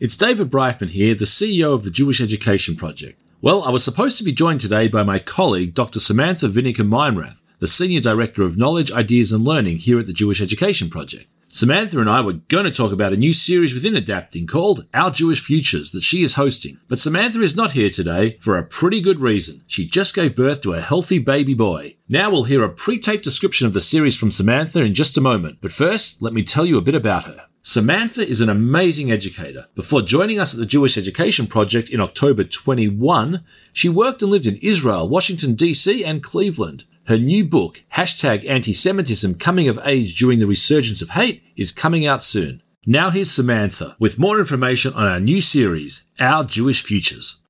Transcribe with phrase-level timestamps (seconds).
[0.00, 3.16] It's David Bryfman here, the CEO of the Jewish Education Project.
[3.40, 6.00] Well, I was supposed to be joined today by my colleague, Dr.
[6.00, 10.42] Samantha Vinokor Meinrath, the Senior Director of Knowledge, Ideas and Learning here at the Jewish
[10.42, 11.26] Education Project.
[11.48, 15.12] Samantha and I were going to talk about a new series within Adapting called Our
[15.12, 16.76] Jewish Futures that she is hosting.
[16.88, 19.62] But Samantha is not here today for a pretty good reason.
[19.68, 21.94] She just gave birth to a healthy baby boy.
[22.08, 25.58] Now we'll hear a pre-taped description of the series from Samantha in just a moment.
[25.60, 27.46] But first, let me tell you a bit about her.
[27.66, 29.68] Samantha is an amazing educator.
[29.74, 34.46] Before joining us at the Jewish Education Project in October 21, she worked and lived
[34.46, 36.84] in Israel, Washington DC, and Cleveland.
[37.06, 42.04] Her new book, Hashtag Anti-Semitism Coming of Age During the Resurgence of Hate, is coming
[42.04, 42.62] out soon.
[42.84, 47.43] Now here's Samantha with more information on our new series, Our Jewish Futures.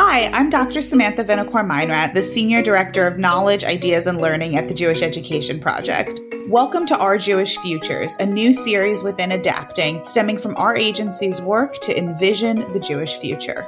[0.00, 0.80] Hi, I'm Dr.
[0.80, 5.58] Samantha Vinokor Meinrath, the Senior Director of Knowledge, Ideas, and Learning at the Jewish Education
[5.58, 6.20] Project.
[6.46, 11.80] Welcome to Our Jewish Futures, a new series within Adapting, stemming from our agency's work
[11.80, 13.66] to envision the Jewish future.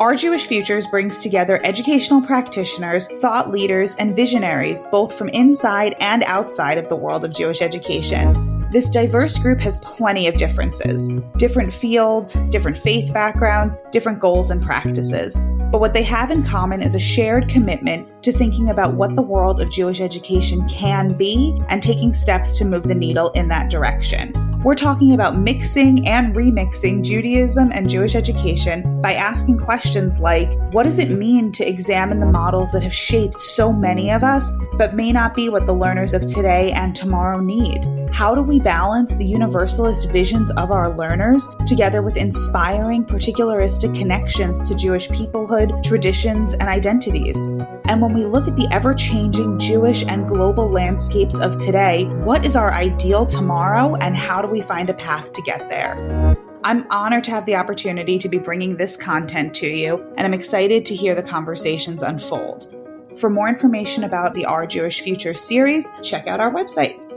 [0.00, 6.22] Our Jewish Futures brings together educational practitioners, thought leaders, and visionaries, both from inside and
[6.22, 8.55] outside of the world of Jewish education.
[8.76, 14.62] This diverse group has plenty of differences different fields, different faith backgrounds, different goals and
[14.62, 15.44] practices.
[15.72, 19.22] But what they have in common is a shared commitment to thinking about what the
[19.22, 23.70] world of Jewish education can be and taking steps to move the needle in that
[23.70, 24.34] direction.
[24.62, 30.82] We're talking about mixing and remixing Judaism and Jewish education by asking questions like what
[30.82, 34.94] does it mean to examine the models that have shaped so many of us, but
[34.94, 37.86] may not be what the learners of today and tomorrow need?
[38.12, 44.62] How do we balance the universalist visions of our learners together with inspiring particularistic connections
[44.62, 47.36] to Jewish peoplehood, traditions, and identities?
[47.88, 52.46] And when we look at the ever changing Jewish and global landscapes of today, what
[52.46, 56.36] is our ideal tomorrow and how do we find a path to get there?
[56.64, 60.34] I'm honored to have the opportunity to be bringing this content to you, and I'm
[60.34, 62.72] excited to hear the conversations unfold.
[63.18, 67.15] For more information about the Our Jewish Future series, check out our website.